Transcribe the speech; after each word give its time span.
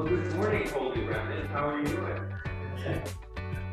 Well, 0.00 0.08
good 0.08 0.34
morning, 0.34 0.66
Holy 0.66 1.04
Remnant. 1.04 1.50
How 1.50 1.68
are 1.68 1.78
you 1.78 1.86
doing? 1.86 2.32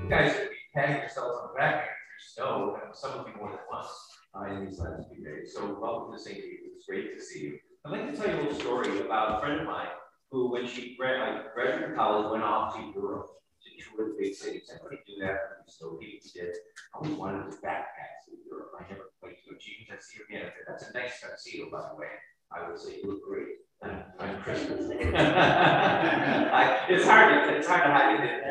You 0.03 0.09
guys 0.09 0.33
should 0.35 0.49
be 0.49 0.57
patting 0.75 0.97
yourselves 0.97 1.39
on 1.39 1.47
the 1.47 1.57
back 1.57 1.75
after 1.75 2.19
snow, 2.19 2.77
some 2.91 3.11
of 3.11 3.27
you 3.29 3.33
more 3.39 3.51
than 3.51 3.59
once 3.71 3.87
uh, 4.35 4.43
in 4.51 4.65
these 4.65 4.77
last 4.77 5.07
few 5.07 5.23
days. 5.23 5.53
So, 5.55 5.79
welcome 5.79 6.11
to 6.11 6.19
St. 6.19 6.35
David's. 6.35 6.75
It's 6.75 6.85
great 6.85 7.17
to 7.17 7.23
see 7.23 7.43
you. 7.43 7.59
I'd 7.85 7.93
like 7.93 8.11
to 8.11 8.17
tell 8.17 8.27
you 8.27 8.41
a 8.41 8.43
little 8.43 8.59
story 8.59 8.99
about 8.99 9.37
a 9.37 9.39
friend 9.39 9.61
of 9.61 9.67
mine 9.67 9.87
who, 10.29 10.51
when 10.51 10.67
she 10.67 10.97
graduated 10.97 11.45
from 11.55 11.95
college, 11.95 12.29
went 12.29 12.43
off 12.43 12.75
to 12.75 12.81
Europe 12.93 13.27
to 13.63 13.95
tour 13.95 14.09
the 14.09 14.15
big 14.19 14.35
cities. 14.35 14.69
Everybody 14.69 14.99
do 15.07 15.25
that. 15.25 15.39
So 15.67 15.97
he 16.01 16.19
did. 16.35 16.53
I 16.93 16.97
always 16.97 17.13
wanted 17.13 17.51
to 17.51 17.57
backpack 17.59 18.27
to 18.27 18.35
Europe. 18.51 18.71
I 18.77 18.83
never 18.91 19.11
quite 19.21 19.37
to 19.47 19.55
achieve 19.55 19.87
that. 19.89 20.03
See 20.03 20.19
again. 20.27 20.51
That's 20.67 20.89
a 20.89 20.91
nice 20.91 21.21
tuxedo, 21.21 21.71
by 21.71 21.87
the 21.87 21.95
way. 21.95 22.11
I 22.51 22.67
would 22.67 22.77
say 22.77 22.99
you 23.01 23.11
look 23.11 23.23
great 23.23 23.63
on 24.19 24.41
Christmas. 24.41 24.91
I, 25.15 26.85
it's 26.89 27.05
hard 27.05 27.33
to 27.33 27.55
it's 27.55 27.67
hard 27.67 27.83
to 27.83 27.91
hide 27.91 28.23
it. 28.23 28.43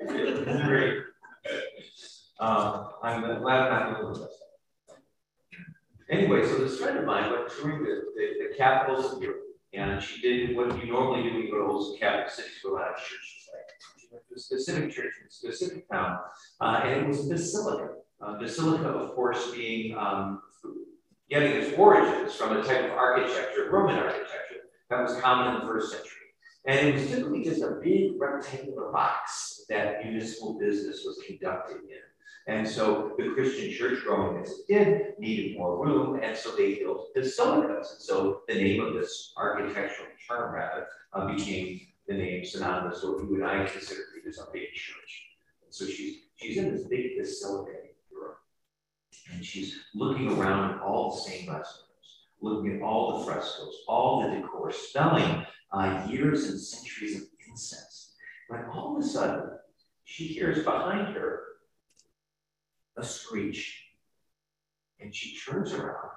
It's 0.00 0.66
great. 0.66 0.98
Um, 2.40 2.88
I'm 3.02 3.20
glad 3.40 3.70
I'm 3.70 3.92
not 3.92 4.00
doing 4.00 4.14
this. 4.14 4.32
Anyway, 6.10 6.46
so 6.46 6.58
this 6.58 6.78
friend 6.78 6.98
of 6.98 7.04
mine 7.04 7.30
went 7.30 7.50
touring 7.50 7.82
the, 7.82 8.02
the, 8.14 8.48
the 8.48 8.54
capitals 8.56 9.14
of 9.14 9.22
Europe, 9.22 9.40
and 9.72 10.02
she 10.02 10.20
did 10.20 10.56
what 10.56 10.78
you 10.84 10.92
normally 10.92 11.22
do 11.22 11.34
when 11.34 11.42
you 11.42 11.50
go 11.50 11.66
to 11.66 11.72
those 11.72 11.96
capital 11.98 12.28
cities, 12.28 12.52
go 12.62 12.78
out 12.78 12.90
of 12.90 12.96
churches. 12.96 13.48
She 13.98 14.08
went 14.12 14.24
to 14.28 14.34
a 14.34 14.38
specific 14.38 14.90
church 14.90 15.14
in 15.20 15.26
a 15.26 15.30
specific 15.30 15.88
town, 15.88 16.18
uh, 16.60 16.82
and 16.84 17.00
it 17.00 17.08
was 17.08 17.26
basilica. 17.26 17.94
Uh, 18.20 18.38
basilica, 18.38 18.88
of 18.88 19.14
course, 19.14 19.50
being 19.52 19.96
um, 19.96 20.42
getting 21.30 21.52
its 21.52 21.76
origins 21.78 22.34
from 22.34 22.56
a 22.56 22.62
type 22.62 22.84
of 22.84 22.90
architecture, 22.90 23.70
Roman 23.70 23.96
architecture, 23.96 24.43
that 24.94 25.02
was 25.02 25.20
common 25.20 25.54
in 25.54 25.60
the 25.60 25.66
first 25.66 25.90
century. 25.90 26.10
And 26.66 26.88
it 26.88 26.94
was 26.94 27.08
typically 27.08 27.44
just 27.44 27.62
a 27.62 27.78
big 27.82 28.12
rectangular 28.18 28.90
box 28.90 29.64
that 29.68 30.04
municipal 30.04 30.58
business 30.58 31.02
was 31.04 31.20
conducted 31.26 31.78
in. 31.82 31.98
And 32.46 32.68
so 32.68 33.12
the 33.18 33.30
Christian 33.34 33.72
church, 33.72 34.02
growing 34.04 34.42
as 34.42 34.50
it 34.50 34.66
did, 34.68 35.18
needed 35.18 35.58
more 35.58 35.82
room, 35.82 36.20
and 36.22 36.36
so 36.36 36.54
they 36.54 36.76
built 36.76 37.14
basilicas. 37.14 37.92
And 37.92 38.00
so 38.00 38.42
the 38.48 38.54
name 38.54 38.82
of 38.82 38.94
this 38.94 39.32
architectural 39.36 40.08
term, 40.28 40.54
rather, 40.54 40.86
uh, 41.12 41.26
became 41.34 41.80
the 42.06 42.14
name 42.14 42.44
synonymous 42.44 43.02
with 43.02 43.14
what 43.14 43.30
you 43.30 43.34
and 43.36 43.44
I 43.44 43.66
consider 43.66 44.00
as 44.28 44.38
a 44.38 44.46
big 44.52 44.72
church. 44.74 45.22
And 45.64 45.74
so 45.74 45.86
she's 45.86 46.16
she's 46.36 46.56
in 46.56 46.74
this 46.74 46.84
big 46.84 47.18
basilica 47.18 47.72
and 49.32 49.44
she's 49.44 49.80
looking 49.94 50.30
around 50.32 50.74
at 50.74 50.80
all 50.80 51.10
the 51.10 51.30
same 51.30 51.46
windows, 51.46 51.84
looking 52.44 52.76
at 52.76 52.82
all 52.82 53.18
the 53.18 53.24
frescoes, 53.24 53.74
all 53.88 54.22
the 54.22 54.36
decor, 54.36 54.70
smelling 54.70 55.44
uh, 55.72 56.06
years 56.08 56.48
and 56.50 56.60
centuries 56.60 57.16
of 57.16 57.28
incense. 57.48 58.14
When 58.48 58.64
all 58.66 58.96
of 58.96 59.02
a 59.02 59.06
sudden, 59.06 59.50
she 60.04 60.26
hears 60.26 60.62
behind 60.62 61.16
her 61.16 61.40
a 62.96 63.02
screech. 63.02 63.80
And 65.00 65.14
she 65.14 65.36
turns 65.36 65.72
around 65.72 66.10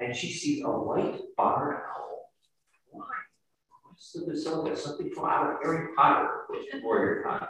and 0.00 0.14
she 0.14 0.28
sees 0.28 0.62
a 0.62 0.68
white 0.68 1.20
barn 1.36 1.76
owl. 1.76 2.30
Why? 2.90 3.06
What's 3.84 4.12
the 4.12 4.26
basilica? 4.26 4.76
Something 4.76 5.10
from 5.10 5.24
out 5.24 5.52
of 5.52 5.56
Harry 5.62 5.88
Potter, 5.96 6.28
which 6.48 6.70
before 6.70 6.98
your 6.98 7.22
time. 7.24 7.48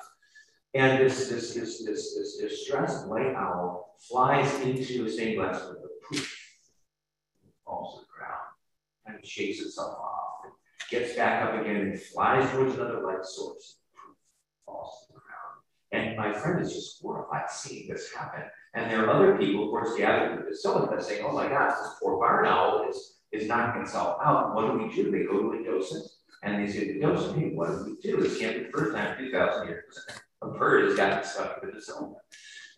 And 0.74 1.00
this, 1.00 1.28
this, 1.28 1.54
this, 1.54 1.84
this, 1.84 2.16
this 2.16 2.36
distressed 2.36 3.08
white 3.08 3.34
owl 3.34 3.96
flies 3.98 4.52
into 4.60 5.06
a 5.06 5.10
stained 5.10 5.38
glass 5.38 5.62
window, 5.64 5.88
poof, 6.08 6.35
falls 7.76 8.00
to 8.00 8.06
the 8.06 8.12
ground, 8.12 8.46
and 9.06 9.26
shakes 9.26 9.60
itself 9.60 9.98
off, 9.98 10.44
and 10.44 10.52
gets 10.90 11.14
back 11.14 11.42
up 11.42 11.60
again 11.60 11.76
and 11.76 12.00
flies 12.00 12.50
towards 12.50 12.74
another 12.74 13.02
light 13.02 13.24
source, 13.24 13.78
falls 14.64 15.06
to 15.06 15.14
the 15.14 15.20
ground. 15.20 15.60
And 15.92 16.16
my 16.16 16.38
friend 16.38 16.60
is 16.60 16.72
just 16.72 17.00
horrified 17.02 17.50
seeing 17.50 17.88
this 17.88 18.12
happen. 18.12 18.42
And 18.74 18.90
there 18.90 19.06
are 19.06 19.10
other 19.10 19.38
people, 19.38 19.64
of 19.64 19.70
course, 19.70 19.96
gathered 19.96 20.32
in 20.32 20.38
the 20.38 20.50
facility 20.50 21.02
saying, 21.02 21.24
oh 21.26 21.32
my 21.32 21.48
gosh, 21.48 21.78
this 21.78 21.94
poor 22.00 22.18
barn 22.18 22.46
owl 22.46 22.86
is, 22.88 23.18
is 23.32 23.48
knocking 23.48 23.82
itself 23.82 24.18
out. 24.24 24.54
What 24.54 24.66
do 24.66 24.78
we 24.78 24.94
do? 24.94 25.10
They 25.10 25.24
go 25.24 25.40
to 25.40 25.58
a 25.58 25.64
docent 25.64 26.04
and 26.42 26.62
they 26.62 26.70
say, 26.70 26.92
the 26.92 27.00
docent, 27.00 27.38
hey, 27.38 27.50
what 27.54 27.68
do 27.68 27.84
we 27.84 27.96
do? 28.02 28.20
This 28.20 28.38
can't 28.38 28.58
be 28.58 28.64
the 28.64 28.70
first 28.70 28.94
time 28.94 29.18
in 29.18 29.24
2,000 29.26 29.68
years 29.68 29.84
a 30.42 30.48
bird 30.48 30.84
has 30.84 30.96
gotten 30.96 31.24
stuck 31.24 31.62
with 31.62 31.74
its 31.74 31.88
own. 31.88 32.14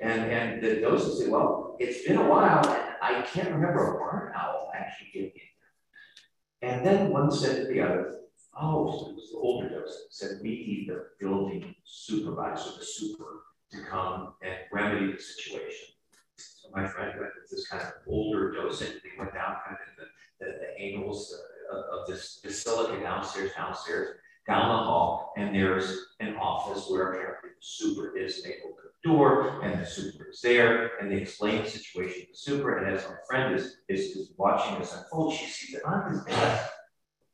And, 0.01 0.31
and 0.31 0.63
the 0.63 0.81
docent 0.81 1.19
say, 1.19 1.29
well, 1.29 1.77
it's 1.81 2.07
been 2.07 2.19
a 2.19 2.29
while 2.29 2.88
I 3.03 3.23
can't 3.23 3.51
remember 3.51 3.95
a 3.95 3.99
barn 3.99 4.33
owl 4.37 4.71
actually 4.75 5.11
getting 5.13 5.31
in 5.31 6.61
there. 6.61 6.71
And 6.71 6.87
then 6.87 7.11
one 7.11 7.31
said 7.31 7.57
to 7.57 7.73
the 7.73 7.81
other, 7.81 8.21
oh, 8.61 8.99
so 8.99 9.11
it 9.11 9.15
was 9.15 9.31
the 9.33 9.39
older 9.39 9.69
docent, 9.69 10.13
said, 10.13 10.41
we 10.43 10.51
need 10.51 10.89
the 10.89 11.07
building 11.21 11.75
supervisor, 11.85 12.71
the 12.79 12.85
super, 12.85 13.45
to 13.71 13.81
come 13.83 14.35
and 14.43 14.55
remedy 14.73 15.13
the 15.13 15.21
situation. 15.21 15.89
So 16.37 16.69
my 16.75 16.87
friend 16.87 17.13
went 17.19 17.33
with 17.41 17.51
this 17.51 17.69
kind 17.69 17.83
of 17.83 17.93
older 18.07 18.53
docent. 18.53 18.95
They 19.03 19.19
went 19.19 19.35
down 19.35 19.57
kind 19.65 19.77
of 19.77 19.97
the, 19.97 20.45
the, 20.45 20.59
the 20.59 20.81
angles 20.81 21.35
of, 21.73 22.01
of 22.01 22.07
this 22.07 22.41
basilica 22.43 23.01
downstairs, 23.01 23.53
downstairs, 23.57 24.17
down 24.47 24.69
the 24.69 24.77
hall, 24.77 25.35
and 25.37 25.55
there's 25.55 26.07
an 26.21 26.37
office 26.37 26.87
where 26.89 27.13
apparently 27.13 27.51
the 27.51 27.57
super 27.61 28.17
is. 28.17 28.39
Open 28.39 28.78
door, 29.05 29.61
and 29.63 29.81
the 29.81 29.87
super 29.87 30.31
is 30.31 30.41
there, 30.41 30.99
and 30.99 31.11
they 31.11 31.17
explain 31.17 31.63
the 31.63 31.71
situation 31.71 32.23
to 32.23 32.27
the 32.33 32.37
super. 32.37 32.79
And 32.79 32.95
as 32.95 33.05
my 33.09 33.17
friend 33.29 33.55
is, 33.55 33.79
is, 33.89 34.17
is 34.17 34.33
watching 34.37 34.79
this 34.79 34.95
unfold, 34.95 35.35
she 35.35 35.47
sees 35.47 35.77
it 35.77 35.85
on 35.85 36.11
his 36.11 36.25
desk, 36.25 36.71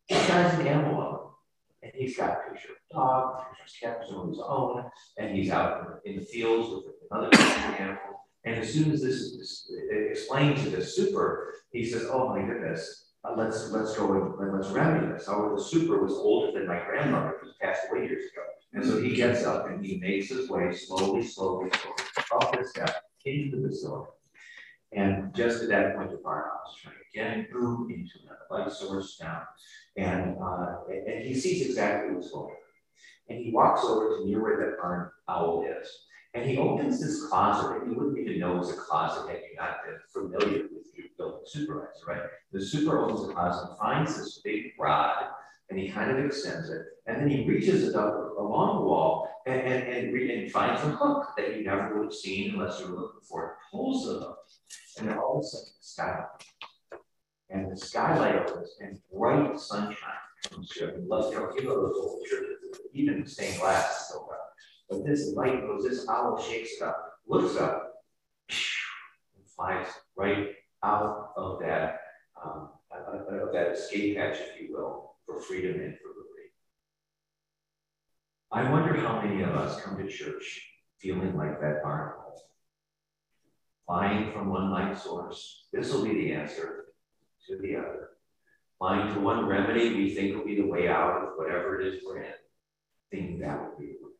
this 0.08 0.28
guy's 0.28 0.58
an 0.58 0.66
animal. 0.66 1.38
And 1.82 1.92
he's 1.94 2.16
got 2.16 2.30
a 2.30 2.50
picture 2.50 2.70
of 2.70 2.76
a 2.90 2.94
dog, 2.94 3.40
a 3.40 3.56
picture 3.56 3.88
of 3.88 3.98
cat 3.98 4.16
of 4.16 4.28
his 4.28 4.40
own, 4.40 4.84
and 5.18 5.36
he's 5.36 5.50
out 5.50 6.00
in 6.04 6.16
the 6.16 6.24
fields 6.24 6.70
with 6.70 6.94
another 7.10 7.36
animal. 7.36 7.98
And 8.44 8.56
as 8.56 8.72
soon 8.72 8.90
as 8.92 9.02
this 9.02 9.14
is 9.14 9.70
explained 10.10 10.58
to 10.58 10.70
the 10.70 10.84
super, 10.84 11.54
he 11.72 11.84
says, 11.84 12.06
Oh 12.10 12.28
my 12.28 12.42
goodness, 12.42 13.12
uh, 13.24 13.34
let's 13.36 13.70
let's 13.70 13.96
go 13.96 14.36
and 14.38 14.52
let's 14.52 14.68
remedy 14.68 15.12
this. 15.12 15.28
Our 15.28 15.56
the 15.56 15.62
super 15.62 16.02
was 16.02 16.12
older 16.12 16.52
than 16.52 16.68
my 16.68 16.78
grandmother, 16.84 17.36
who 17.40 17.50
passed 17.60 17.86
away 17.90 18.06
years 18.06 18.30
ago. 18.32 18.42
And 18.74 18.84
so 18.84 19.00
he 19.00 19.14
gets 19.14 19.44
up 19.44 19.68
and 19.68 19.84
he 19.84 19.98
makes 19.98 20.28
his 20.28 20.50
way 20.50 20.72
slowly, 20.74 21.22
slowly, 21.22 21.70
slowly 21.70 22.00
up 22.34 22.58
the 22.58 22.66
step 22.66 23.04
into 23.24 23.56
the 23.56 23.68
basilica. 23.68 24.10
And 24.92 25.34
just 25.34 25.62
at 25.62 25.68
that 25.68 25.96
point, 25.96 26.10
the 26.10 26.20
owl 26.28 26.62
is 26.68 26.80
trying 26.82 26.96
again 27.12 27.46
through 27.50 27.88
into 27.88 28.12
another 28.24 28.64
light 28.64 28.72
source 28.72 29.16
down. 29.16 29.42
And, 29.96 30.36
uh, 30.40 30.78
and 30.88 31.24
he 31.24 31.34
sees 31.34 31.66
exactly 31.66 32.14
what's 32.14 32.30
going 32.30 32.46
on. 32.46 32.56
And 33.28 33.38
he 33.38 33.52
walks 33.52 33.84
over 33.84 34.18
to 34.18 34.26
near 34.26 34.42
where 34.42 34.58
that 34.58 34.78
barn 34.80 35.10
owl 35.28 35.64
is. 35.80 35.88
And 36.34 36.44
he 36.44 36.58
opens 36.58 37.00
this 37.00 37.26
closet 37.28 37.78
that 37.78 37.88
you 37.88 37.94
wouldn't 37.96 38.18
even 38.18 38.40
know 38.40 38.56
was 38.56 38.70
a 38.70 38.74
closet 38.74 39.28
had 39.28 39.38
you 39.38 39.56
not 39.56 39.84
been 39.84 39.98
familiar 40.12 40.64
with 40.64 40.86
your 40.94 41.06
building 41.16 41.42
supervisor, 41.46 42.06
right? 42.08 42.22
The 42.52 42.64
super 42.64 42.98
opens 42.98 43.26
the 43.26 43.32
closet 43.32 43.68
and 43.68 43.78
finds 43.78 44.18
this 44.18 44.40
big 44.44 44.72
rod 44.78 45.26
and 45.70 45.78
he 45.78 45.88
kind 45.88 46.10
of 46.10 46.24
extends 46.24 46.70
it. 46.70 46.82
And 47.06 47.20
then 47.20 47.28
he 47.28 47.46
reaches 47.46 47.88
it 47.88 47.94
up 47.94 48.14
along 48.38 48.76
the 48.76 48.84
wall 48.84 49.28
and, 49.46 49.60
and, 49.60 49.88
and, 49.88 50.30
and 50.30 50.50
finds 50.50 50.82
a 50.82 50.90
hook 50.90 51.28
that 51.36 51.56
you 51.56 51.64
never 51.64 51.96
would 51.98 52.04
have 52.04 52.14
seen 52.14 52.54
unless 52.54 52.80
you 52.80 52.88
were 52.88 53.00
looking 53.00 53.20
for 53.22 53.44
it. 53.44 53.50
Pulls 53.70 54.06
the 54.06 54.20
hook, 54.20 54.38
and 54.98 55.08
then 55.08 55.18
all 55.18 55.38
of 55.38 55.44
a 55.44 55.46
sudden 55.46 55.68
the 55.78 55.86
sky. 55.86 56.24
And 57.50 57.70
the 57.70 57.76
skylight 57.76 58.36
opens 58.36 58.76
and 58.80 58.98
bright 59.12 59.58
sunshine 59.58 59.96
comes 60.50 60.72
through. 60.72 60.94
And 60.94 61.08
love, 61.08 61.32
you 61.32 61.38
know, 61.38 61.52
you 61.56 61.64
know 61.64 61.86
those 61.86 61.96
old 61.96 62.26
churches, 62.26 62.80
even 62.92 63.26
stained 63.26 63.60
glass 63.60 64.08
still 64.08 64.26
got 64.28 64.38
but 64.88 65.04
this 65.04 65.32
light 65.34 65.62
goes, 65.62 65.84
this 65.84 66.08
owl 66.08 66.40
shakes 66.40 66.76
it 66.76 66.82
up, 66.82 67.18
looks 67.26 67.56
up, 67.56 67.94
and 68.48 69.46
flies 69.56 69.86
right 70.16 70.48
out 70.82 71.32
of 71.36 71.60
that, 71.60 72.00
um, 72.42 72.68
of 72.92 73.52
that 73.52 73.72
escape 73.72 74.16
hatch, 74.16 74.36
if 74.38 74.60
you 74.60 74.74
will, 74.74 75.13
for 75.26 75.40
freedom 75.40 75.80
and 75.80 75.96
for 75.98 76.08
liberty. 76.08 76.52
I 78.52 78.70
wonder 78.70 78.96
how 78.96 79.20
many 79.20 79.42
of 79.42 79.50
us 79.50 79.82
come 79.82 79.96
to 79.98 80.08
church 80.08 80.70
feeling 80.98 81.36
like 81.36 81.60
that 81.60 81.82
barnacle, 81.82 82.40
flying 83.86 84.32
from 84.32 84.50
one 84.50 84.70
light 84.70 84.96
source. 84.98 85.66
This 85.72 85.92
will 85.92 86.04
be 86.04 86.14
the 86.14 86.32
answer 86.32 86.86
to 87.48 87.58
the 87.58 87.76
other. 87.76 88.08
Find 88.78 89.14
to 89.14 89.20
one 89.20 89.46
remedy 89.46 89.94
we 89.94 90.14
think 90.14 90.36
will 90.36 90.44
be 90.44 90.60
the 90.60 90.66
way 90.66 90.88
out 90.88 91.22
of 91.22 91.28
whatever 91.36 91.80
it 91.80 91.86
is 91.86 92.02
we're 92.04 92.22
in. 92.22 92.32
thinking 93.10 93.38
that 93.40 93.60
will 93.60 93.78
be 93.78 93.86
the 93.86 94.06
way. 94.06 94.12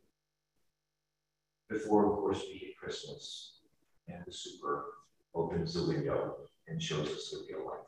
Before, 1.68 2.12
of 2.12 2.18
course, 2.18 2.42
we 2.48 2.58
hit 2.58 2.76
Christmas 2.76 3.58
and 4.08 4.22
the 4.26 4.32
super 4.32 4.84
opens 5.34 5.74
the 5.74 5.86
window 5.86 6.36
and 6.68 6.80
shows 6.82 7.08
us 7.08 7.30
the 7.30 7.44
real 7.48 7.66
life. 7.66 7.80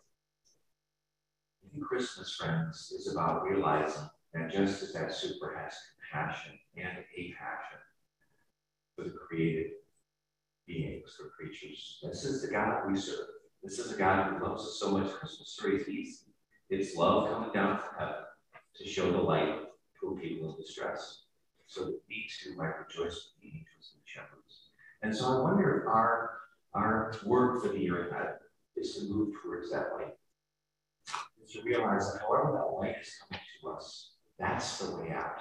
I 1.66 1.72
think 1.72 1.84
Christmas, 1.84 2.36
friends, 2.36 2.92
is 2.96 3.12
about 3.12 3.42
realizing 3.42 4.08
that 4.34 4.52
just 4.52 4.82
as 4.82 4.92
that 4.92 5.12
super 5.12 5.58
has 5.58 5.74
compassion 5.98 6.52
and 6.76 6.98
a 7.16 7.32
passion 7.32 7.78
for 8.94 9.04
the 9.04 9.10
created 9.10 9.72
beings, 10.66 11.16
for 11.16 11.30
creatures, 11.30 11.98
this 12.02 12.24
is 12.24 12.42
the 12.42 12.48
God 12.48 12.88
we 12.88 12.96
serve. 12.96 13.26
This 13.62 13.78
is 13.78 13.92
a 13.92 13.98
God 13.98 14.32
who 14.32 14.44
loves 14.44 14.62
us 14.62 14.78
so 14.78 14.92
much. 14.92 15.10
Christmas 15.12 15.50
story 15.50 15.76
is. 15.76 16.22
It's 16.68 16.96
love 16.96 17.30
coming 17.30 17.52
down 17.52 17.78
from 17.78 17.98
heaven 17.98 18.24
to 18.76 18.84
show 18.84 19.10
the 19.10 19.18
light 19.18 19.60
to 20.00 20.18
people 20.20 20.50
in 20.50 20.56
distress. 20.56 21.22
So 21.66 21.86
that 21.86 22.00
we 22.08 22.28
too 22.42 22.56
might 22.56 22.78
rejoice 22.78 23.14
with 23.14 23.40
the 23.42 23.48
angels 23.48 23.92
and 23.92 24.02
the 24.02 24.06
shepherds. 24.06 24.70
And 25.02 25.16
so 25.16 25.36
I 25.36 25.42
wonder 25.42 25.80
if 25.80 25.88
our, 25.88 26.38
our 26.74 27.12
word 27.24 27.60
for 27.60 27.68
the 27.68 27.78
year 27.80 28.08
ahead 28.08 28.34
is 28.76 28.94
to 28.96 29.04
move 29.04 29.34
towards 29.42 29.70
that 29.72 29.90
light. 29.94 30.14
To 31.56 31.62
realize 31.62 32.12
that 32.12 32.20
however 32.20 32.52
that 32.52 32.78
light 32.78 32.96
is 33.00 33.14
coming 33.20 33.40
to 33.62 33.70
us, 33.70 34.10
that's 34.38 34.78
the 34.78 34.96
way 34.96 35.10
out. 35.10 35.40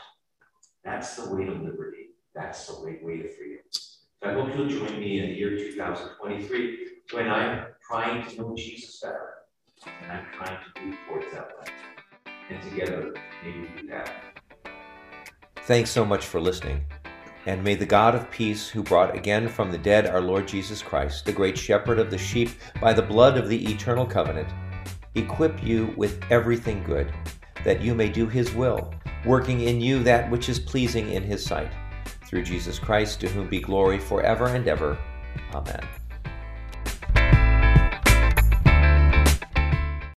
That's 0.84 1.16
the 1.16 1.34
way 1.34 1.46
to 1.46 1.52
liberty. 1.52 2.12
That's 2.34 2.68
the 2.68 2.84
way, 2.84 3.00
way 3.02 3.18
to 3.18 3.30
freedom. 3.30 3.60
So 3.72 4.30
I 4.30 4.34
hope 4.34 4.56
you'll 4.56 4.68
join 4.68 5.00
me 5.00 5.20
in 5.20 5.30
the 5.30 5.36
year 5.36 5.58
2023 5.58 6.78
when 7.12 7.30
I'm 7.30 7.66
trying 7.88 8.28
to 8.30 8.38
know 8.38 8.56
Jesus 8.56 9.00
better 9.02 9.34
and 9.86 10.12
I'm 10.12 10.26
trying 10.34 10.58
to 10.76 10.82
move 10.82 10.98
towards 11.08 11.26
that 11.34 11.50
light. 11.60 11.72
And 12.50 12.62
together, 12.70 13.14
maybe 13.44 13.62
we 13.62 13.82
do 13.82 13.88
that. 13.88 14.12
Thanks 15.64 15.90
so 15.90 16.06
much 16.06 16.26
for 16.26 16.40
listening. 16.40 16.86
And 17.48 17.64
may 17.64 17.76
the 17.76 17.86
God 17.86 18.16
of 18.16 18.30
peace, 18.32 18.68
who 18.68 18.82
brought 18.82 19.16
again 19.16 19.48
from 19.48 19.72
the 19.72 19.78
dead 19.78 20.08
our 20.08 20.22
Lord 20.22 20.48
Jesus 20.48 20.82
Christ, 20.82 21.26
the 21.26 21.32
great 21.32 21.58
shepherd 21.58 22.00
of 22.00 22.10
the 22.10 22.18
sheep, 22.18 22.50
by 22.82 22.92
the 22.92 23.02
blood 23.02 23.38
of 23.38 23.50
the 23.50 23.72
eternal 23.72 24.06
covenant, 24.06 24.50
equip 25.16 25.64
you 25.64 25.94
with 25.98 26.22
everything 26.30 26.84
good, 26.84 27.14
that 27.64 27.82
you 27.82 27.96
may 27.96 28.10
do 28.10 28.28
his 28.28 28.54
will, 28.54 28.94
working 29.26 29.62
in 29.62 29.82
you 29.82 30.04
that 30.04 30.30
which 30.30 30.50
is 30.50 30.60
pleasing 30.60 31.12
in 31.12 31.24
his 31.24 31.44
sight. 31.44 31.72
Through 32.28 32.44
Jesus 32.44 32.80
Christ, 32.80 33.20
to 33.22 33.28
whom 33.30 33.50
be 33.50 33.60
glory 33.60 34.00
forever 34.00 34.48
and 34.48 34.68
ever. 34.68 34.98
Amen. 35.54 36.05